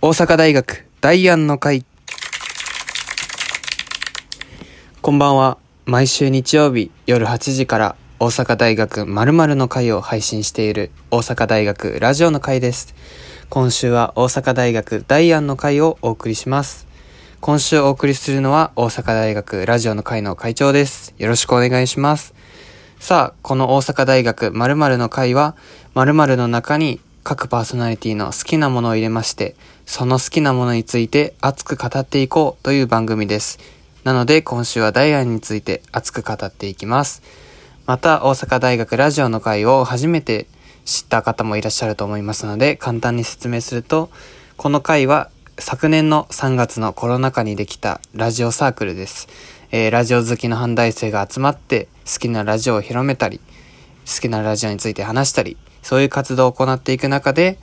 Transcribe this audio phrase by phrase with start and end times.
[0.00, 1.84] 大阪大学ダイアンの会。
[5.02, 5.58] こんばんは。
[5.86, 12.94] 毎週日曜日夜8時から大阪大学〇〇の会を配信している大阪大学ラジオの会です。
[13.48, 16.86] 今週は大阪大学ダイアンの会をお送りします。
[17.40, 21.12] 今週お送りするのは大阪大学ラジオの会の会長です。
[21.18, 22.34] よろしくお願いします。
[23.00, 25.56] さあこの大阪大学〇〇の会は
[25.94, 29.54] 〇〇の中に各パーソナリティの好きなものを入れまして
[29.88, 33.58] その好きなものについて熱く語っていこうという番組です。
[34.04, 37.22] なので今週はダイアンについて熱く語っていきます。
[37.86, 40.46] また大阪大学ラジオの会を初めて
[40.84, 44.10] 知った方もいらっしゃると思いますので簡単に説明すると
[44.58, 49.26] この会は昨年の3月のコロナ禍にできたラジオサークルです、
[49.70, 53.40] えーラジオ好きの反大生が集まって好きなラジオを広めたり
[54.06, 57.58] 好きなラジオについて話したりそういう活動を行っていく中で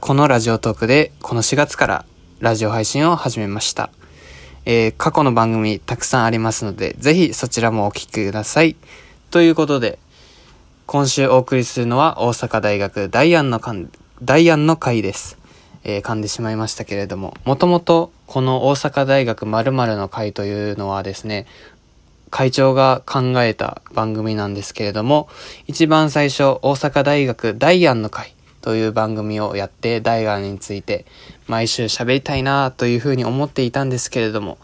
[0.00, 2.04] このラジオトークでこの4月から
[2.40, 3.90] ラジオ配信を始めました、
[4.64, 8.76] えー過去の番組たくさんありますのでぜひそちらもお聞きください
[9.30, 9.98] ということで
[10.86, 13.86] 今週お送りするのは大阪大学ダイアンの会
[14.20, 15.38] ダイアンの会です。
[15.84, 21.46] えー噛んでしまいましたけれども、もともとこの大阪大学〇〇の会というのはですね、
[22.30, 25.28] 会長が考えた番組なんですけれども、
[25.68, 31.06] 一番最初大阪大学ダイアンの会という番組をやってダイアンについて
[31.46, 34.58] 毎週喋りたいなというふうに思っていたんですけれども、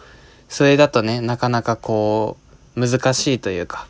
[0.48, 2.36] それだとね、なかなかこ
[2.76, 3.86] う、難しいというか、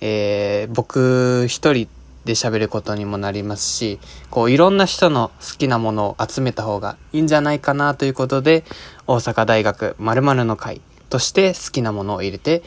[0.00, 1.88] えー僕一人
[2.24, 3.98] で喋ることにもなりますし、
[4.30, 8.64] こういろんな人の好きなものを集めた方がいいんじゃないかなということで、
[9.06, 12.62] 大阪大学〇〇の会として好きなものを入れて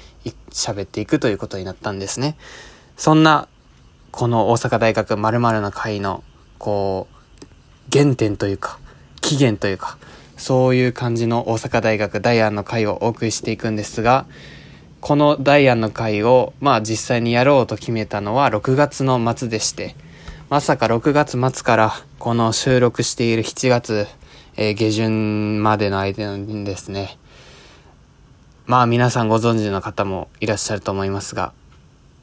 [0.51, 2.35] 喋っていくということになったんですね。
[2.97, 3.47] そんな、
[4.11, 6.23] この大阪大学〇〇の会の、
[6.63, 7.45] こう、
[7.91, 8.79] 原点というか、
[9.19, 9.97] 起源というか、
[10.37, 14.25] そういう感じの大阪大学ダイアンの会をお送りしていくんですが、
[15.01, 19.97] このダイアンの会を、まあ実際にやろうと決めたのは6月の末でして、
[20.49, 24.07] まさか6月末からこの収録している7月、
[24.55, 27.17] えー下旬までの間にですね、
[28.67, 31.51] まあ皆さんご存知の方もいらっしゃると思いますが、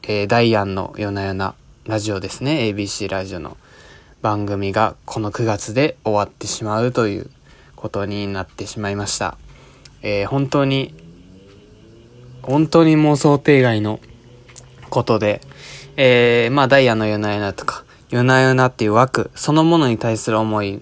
[0.04, 1.54] えーダイアンの夜な夜な
[1.84, 3.58] ラジオですね、ABC ラジオの。
[4.22, 7.30] 番組がこの9月で終わってしまうという
[7.74, 9.38] ことになってしまいました。
[10.02, 10.94] えー本当に
[12.42, 14.00] 本当にもう想定外の
[14.88, 15.40] ことで、
[15.96, 20.80] えー、まあダイアンの夜な夜なとか、夜な夜なっていう枠そのものに対する思いっ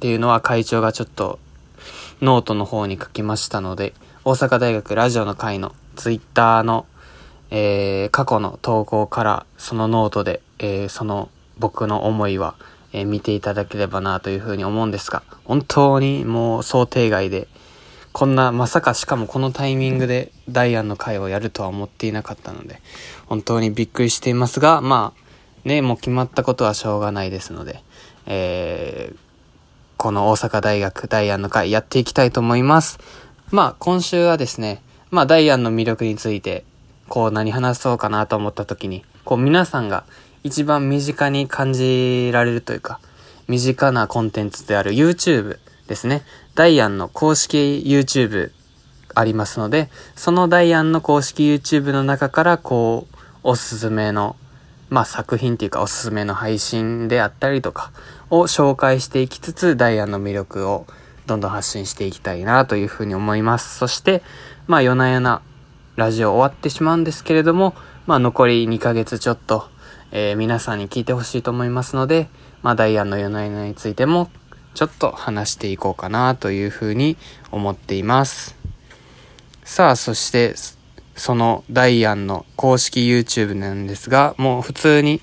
[0.00, 1.38] ていうのは会長がちょっと
[2.20, 3.94] ノートの方に書きましたので、
[4.24, 6.86] 大阪大学ラジオの会のツイッターの、
[7.50, 11.28] えー過去の投稿からそのノートで、えーその
[11.58, 12.54] 僕の思いは、
[12.92, 17.48] えー見ていただければなというふうに思うんですが、本当にもう想定外で、
[18.12, 22.80] こんな、まさかしかもこのタイミングでダイアンの会をやるとは思っていなかったので、
[23.26, 27.82] 本当にびっくりしていますが、まあ、ね、もう決まったことはしょうがないですので、
[28.26, 29.16] えー、
[29.96, 32.98] この大阪大学ダイアンの会やっていきたいと思います。
[33.50, 36.64] まあ、今週はですね、まあ、ダイアンの魅力について、
[37.08, 40.04] こう何話そうかなと思った時に、こう皆さんが
[40.42, 42.98] 一番身近に感じられるというか、
[43.46, 46.22] 身近なコンテンツである YouTube ですね。
[46.54, 48.52] ダイアンの公式 YouTube
[49.14, 54.34] ありますので、そのダイアンの公式 YouTube の中から、こう、おすすめの、
[54.88, 57.92] まあ作品っていうかおすすめの配信であったりとか
[58.30, 60.86] を紹介していきつつ、ダイアンの魅力を
[61.26, 63.76] どんどん発信していきたいなというふうに思います。
[63.76, 64.22] そして、
[64.66, 65.42] まあ夜な夜な
[65.96, 67.74] ラジオ終わってしまうんですけれども、
[68.08, 69.68] まあ残り2ヶ月ちょっと、
[70.12, 72.28] えー皆さんに聞いてほしいと思いますので、
[72.62, 74.30] まあダイアンの夜な夜なについても
[74.72, 77.18] ちょっと話していこうかなというふうに
[77.52, 78.56] 思っています。
[79.62, 80.54] さあ、そして、
[81.16, 85.20] そのダイアンの公式 YouTube なんですが、もう普通に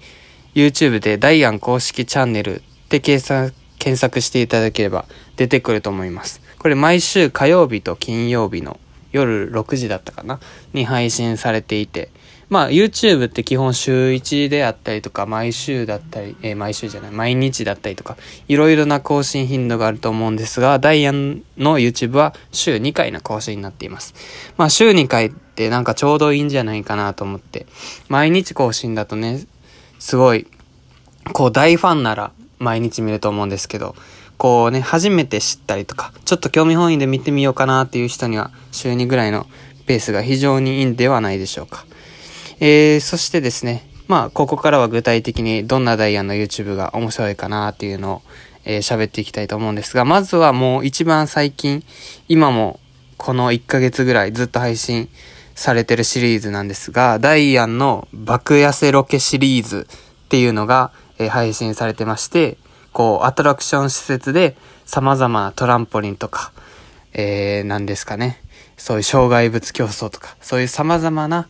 [0.54, 5.06] YouTube でダイアン公式チャンネルって検索検索していただければ
[5.38, 6.40] 出てくると思います。
[6.60, 8.80] これ毎週火曜日と金曜日の
[9.12, 10.40] 夜6時だったかな
[10.74, 12.12] に配信されていて、
[12.50, 24.14] まあ YouTube って基本週1であったりとか毎週だったり、えー毎週じゃない、毎日だったりとか、いろいろな更新頻度があると思うんですが、ダイアンの YouTube は週2回の更新になっています。
[24.58, 27.66] まあ週2回ってなんかちょうどいいんじゃないかなと思って、
[28.10, 29.46] 毎日更新だとね、
[30.00, 30.48] すごい、
[31.34, 33.96] こう大ファンなら毎日見ると思うんですけど、
[34.38, 39.48] こうね、初めて知ったりとか、ちょっと興味本位で見てみようかなっていう人には、週2ぐらいの
[39.86, 41.86] ペースが非常にいいんではないでしょうか。
[42.60, 48.22] えー、そしてですね、まあ、ここからは具体的にどんなダイヤの YouTube が面白いかなっていうのを、
[48.64, 51.84] えー、喋っていきたいと思うんですが、まずはもう一番最近、
[52.28, 52.80] 今も
[53.18, 55.10] この1ヶ月ぐらいずっと配信
[55.56, 59.88] されてるシリーズなんですが、ダイアンの爆痩せロケシリーズ
[60.26, 62.58] っていうのが、えー、配信されてまして、
[62.94, 64.56] こう、アトラクション施設で
[64.86, 66.52] 様々なトランポリンとか、
[67.14, 68.42] えー、なんですかね。
[68.78, 71.48] そういう障害物競争とか、そういう様々な、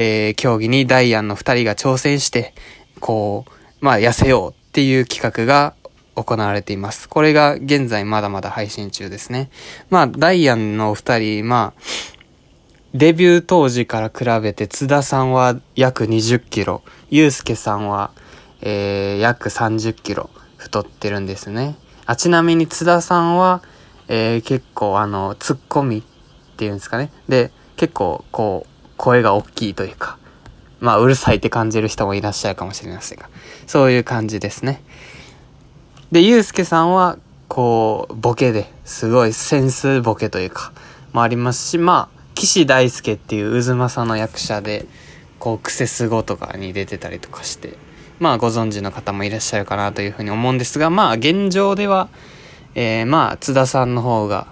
[0.00, 2.54] えー、競技にダイアンの二人が挑戦して、
[3.00, 5.74] こう、まあ、痩せようっていう企画が
[6.14, 7.08] 行われています。
[7.08, 9.50] これが現在まだまだ配信中ですね。
[9.90, 11.80] まあ、ダイアンのお二人、まあ、
[12.94, 18.12] デビュー当時から比べて津田さんは約20キロ、ゆうすけさんは、
[18.60, 21.74] えー、約30キロ太ってるんですね。
[22.06, 23.62] あ、ちなみに津田さんは、
[24.06, 27.10] えー、結構あの、ツッコミっていうんですかね。
[27.28, 30.18] で、結構こう、声が大きいというか、
[30.80, 33.30] まあ、うるさいって感じる人もいらっしゃるかもしれませんが、
[33.66, 34.82] そういう感じですね。
[36.12, 37.18] で、ゆうすけさんは、
[37.48, 40.72] こう、ボケですごいセンスボケというか、
[41.12, 44.86] もありますし、まあ、岸大輔っていう渦政の役者で、
[45.38, 47.74] こう、クセスゴとかに出てたりとかして、
[48.18, 52.08] まあ、ご存知の方もいらっしゃるかなというふうに思うんですが、まあ、現状では、
[52.74, 54.46] えー、まあ、津田さんの方が、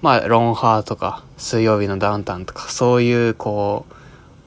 [0.00, 3.94] まあ、ロンハーとか、水曜日のダウンタウンとか、そういう、こう、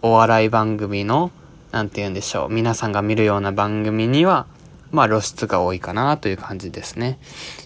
[0.02, 1.32] お笑い番組の、
[1.72, 4.48] なんて言うんでしょう、皆さんが見るような番組には、
[4.92, 7.20] まあ露出が多いかなという感じですね。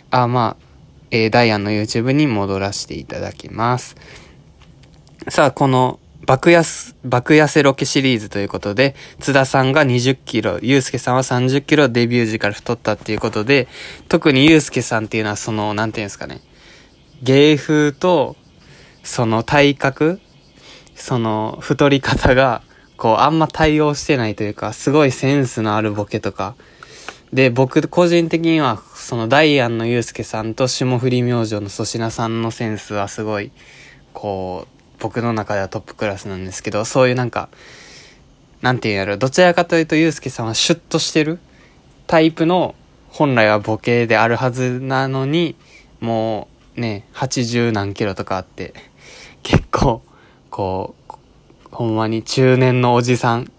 [0.09, 0.65] あ、まあ、
[1.11, 3.95] えー、ダイアンの YouTube に戻らせていただきます。
[5.27, 13.67] さあ、この、爆安、爆痩せロケシリーズということで、津田さんが20キロ、ゆうすけさんは30キロデビュー時から太ったっていうことで、
[14.07, 16.41] 特にゆうすけさんっていうのはその、なんていうんですかね、
[17.23, 18.35] 芸風と、
[19.03, 20.19] その体格、
[20.95, 22.61] その太り方が、
[22.97, 26.55] こう、あんま対応してないというか、すごいセンスのあるボケとか、
[27.33, 33.51] で、僕個人的には、そのダイアンのユうスケさんと霜降り明星の粗品さんのセンスはすごい、
[34.13, 37.49] こう、僕の中ではトップクラスなんですけど、そういうなんか、
[38.61, 41.39] なんていうんやろ、どちらかというとユうスケさんはシュッとしてる
[42.05, 42.75] タイプの、
[43.09, 45.55] 本来はボケであるはずなのに、
[45.99, 46.47] も
[46.77, 48.73] うね、80何キロとかあって、
[49.43, 50.01] 結構、
[50.49, 51.13] こう、
[51.71, 53.51] ほんまに中年のおじさん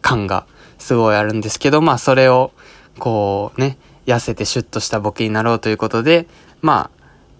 [0.00, 0.46] 感が
[0.78, 2.52] すごいあるんですけど、まあそれを、
[2.98, 6.26] こうね、痩せてシュッとしたボケになろうということで、
[6.62, 6.90] ま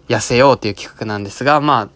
[0.09, 1.89] あ、痩せようという企画なんですが、まあ、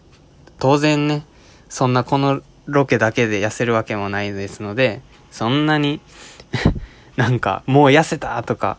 [0.59, 1.25] 当然ね、
[1.69, 5.01] そんなこのロケだけで痩せるわけもないですので、
[5.31, 6.01] そんなに
[7.17, 8.77] なんか、もう痩せたとか、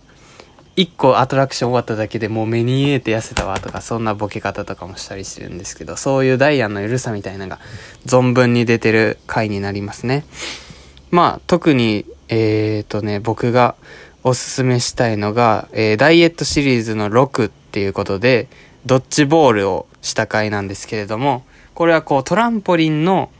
[0.77, 7.61] 一個アトラクション終わっただけでもう目に見えて痩せたわとか、そんなボケ方とかもしたりしてるんですけど、そういうダイアンの緩さみたいなのが
[8.07, 10.25] 存分に出てる回になりますね。
[11.11, 13.77] まあ、特に、えーとね、僕が
[14.25, 18.49] おすすめしたいのが、えー、ダイエットシリーズの6っていうことで、
[18.85, 21.45] ドッジボールをした回なんですけれども、
[21.75, 23.31] これはこうトランポリンの、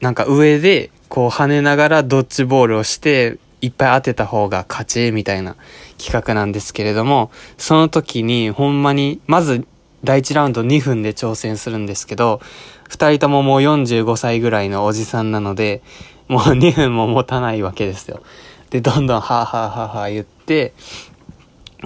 [0.00, 5.56] なんか上で、こう跳ねながらドッジボールをして、いっぱい当てた方が勝ちみたいな
[5.98, 9.66] 企画なんですけれども、その時にほんまに、まず
[10.04, 12.40] 第1ラウンド2分で挑戦するんですけど、
[12.88, 15.82] 二人とももう45歳ぐらいのおじさんなので、
[16.28, 18.22] もう2分も持たないわけですよ。
[18.70, 20.72] で、どんどんはぁはぁはぁはぁ言って、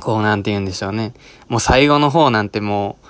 [0.00, 1.14] こうなんて言うんでしょうね。
[1.48, 3.06] もう最後の方なんてもう、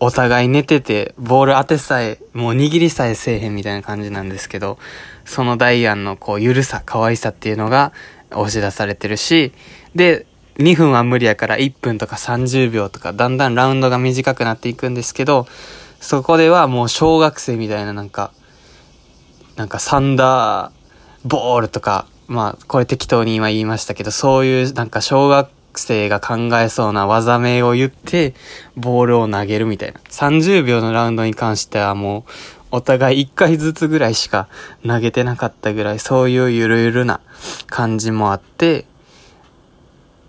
[0.00, 4.78] お互い寝てて、ボール当てさえ、もう握りさえせえへんみたいな感じなんですけど、
[5.24, 7.92] そのダイアンのこう、ゆるさ、可愛さっていうのが
[8.30, 9.52] 押し出されてるし、
[9.94, 10.26] で、
[10.58, 15.46] 2分は無理やから1分とか30秒とか、だんだんラウンドが短くなっていくんですけど、
[16.00, 18.32] そこではもう小学生みたいななんか、
[19.56, 28.34] なんかサンダーボールとか、まあ、これ適当に今言いましたけど、そういうなんか小学生が考えそうな技名を言って、
[28.76, 30.00] ボールを投げるみたいな。
[30.10, 32.30] 30秒のラウンドに関してはもう、
[32.74, 34.48] お互い1回ずつぐらいしか
[34.84, 37.20] 投げてなかったぐらい、そういうゆるゆるな
[37.68, 38.84] 感じもあって、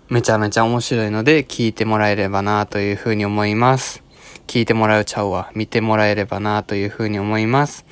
[0.08, 4.00] めちゃめちゃ面白いので、聞いてもらえればなというふうに思います。
[4.46, 5.50] 聞いてもらうちゃうわ。
[5.56, 7.84] 見てもらえればなというふうに思います。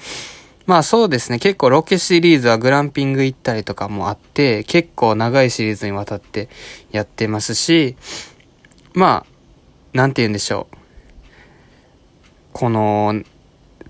[0.67, 1.41] まあそうですね。
[1.41, 6.49] 結構ロケシリーズはグランピング行ったりとかもあって、結構長いシリーズにわたって
[6.93, 7.97] やってますし、
[8.93, 10.77] まあ、なんて言うんでしょう。
[12.53, 13.21] この、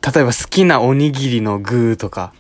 [0.04, 2.34] 例えば好きなおにぎりの具とか、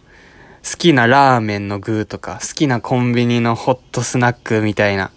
[0.70, 5.10] 好きなラーメンの具とか、好きなコンビニのホットスナックみたいな、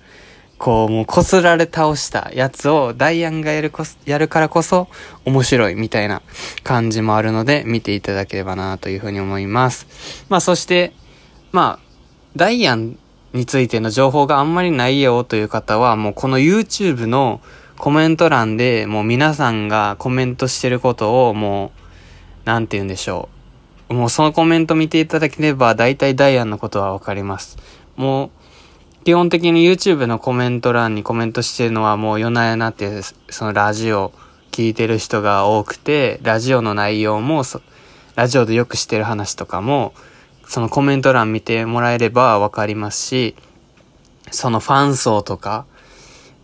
[0.57, 4.87] こう、もうこすられ倒したやつをダイアンがやるこやるからこそ
[5.25, 6.21] 面白いみたいな
[6.63, 10.25] 感じもあるので見ていただければなというふうに思います。
[10.29, 10.93] まあそして、
[11.51, 11.85] まあ、
[12.35, 12.97] ダイアン
[13.33, 17.41] についての情報があんまりないよという方は、もうこの YouTube の
[17.77, 21.86] コメント欄でもう皆さんがコメントしてることをもう、
[22.47, 23.27] なんて言うんでしょ
[23.89, 23.93] う。
[23.93, 27.57] もうそのコメント見ていただければ大体ダイアンのことはわかります。
[27.97, 28.31] も
[29.01, 34.13] う、基本的に YouTube のコメント欄にコメントしてるのはもう夜な夜なってそのラジオ
[34.53, 37.43] 聞いてる人が多くて、ラジオの内容も
[38.15, 39.93] ラジオでよくしてる話とかも、
[40.45, 43.35] そのコメント欄見てもらえればわかりますし、
[44.31, 45.65] そのファン層とか、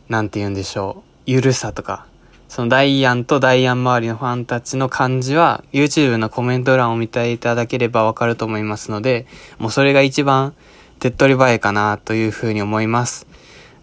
[0.10, 2.07] なんて言うんでしょう、ゆるさとか、
[2.47, 9.25] そのダイアンとダイアン周りのファンたちの感じは、YouTube のコメント欄を見ていただければわかると思いますので、
[9.57, 10.53] もうそれが一番
[11.00, 13.27] 手っ取り早いかなというふうに思います。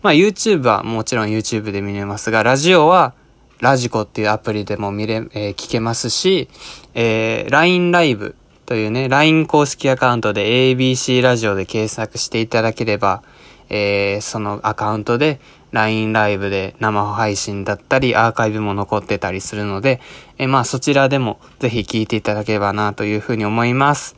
[0.02, 3.12] まあ YouTube はもちろん YouTube で見れますが、ラジオは
[3.60, 6.48] ラジコっていうアプリでも見れ、えー、聞けますし、
[6.94, 13.22] えー、LINE ライブというね、LINE 公式アカウントで ABC ラジオで検索していただければ、
[13.68, 15.40] えー、そのアカウントで
[15.72, 20.00] LINE ライブで生配信だったり、アーカイブも残ってたりするので、
[20.38, 24.16] え、まあそちらでもぜひ聞いていただければなというふうに思います。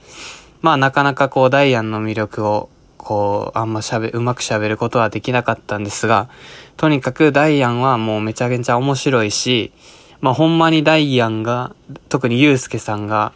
[0.61, 2.69] まあなかなかこうダイアンの魅力を
[3.03, 6.29] こう、あんま喋、うまく喋ることはできなかったんですが、
[6.77, 9.73] とにかくダイアンはもうめちゃめちゃ面白いし、
[10.21, 11.75] まあほんまにダイアンが、
[12.09, 13.33] 特にユうスケさんが、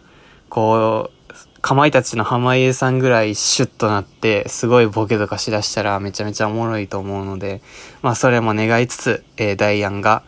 [0.48, 1.15] こう、
[1.66, 7.60] かまいたちの濱家さんぐらいシュッとなって、すごいボケとかしだしたらめちゃめちゃおもろいと思うので、
[8.02, 10.22] まあそれも願いつつ、えー、ダイアンが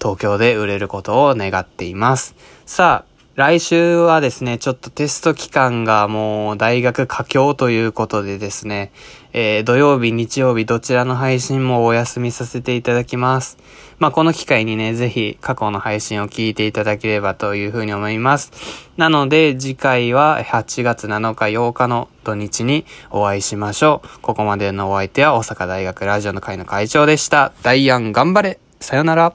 [0.00, 2.34] 東京で売れることを願っています。
[2.64, 3.07] さあ、
[3.38, 8.90] 来週はですね、ちょっとテスト期間がもう大学佳境ということでですね、
[9.32, 13.56] えー、土曜日、日曜日どちらの配信もお休みさせていただきます。
[14.00, 18.50] まあ、この機会にね、ぜひ過去の配信を聞いていただければというふうに思います。
[18.96, 24.20] なので、次回は8月7日8日の土日にお会いしましょう。
[24.20, 27.52] ここまでのお相手は大阪大学ラジオの会の会長でした。
[27.62, 29.32] ダイアン頑張れさよなら